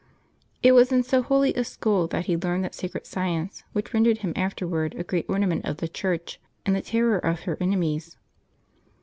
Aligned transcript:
It 0.63 0.71
was 0.71 0.91
in 0.91 1.03
so 1.03 1.21
holy 1.21 1.53
a 1.53 1.63
school 1.63 2.07
that 2.07 2.25
he 2.25 2.35
learned 2.35 2.63
that 2.63 2.73
sacred 2.73 3.05
science 3.05 3.63
which 3.71 3.93
rendered 3.93 4.17
him 4.25 4.33
afterward 4.35 4.95
a 4.97 5.03
great 5.03 5.27
ornament 5.29 5.63
of 5.63 5.77
the 5.77 5.87
Church 5.87 6.39
and 6.65 6.75
the 6.75 6.81
terror 6.81 7.19
of 7.19 7.41
her 7.41 7.55
enemies. 7.61 8.17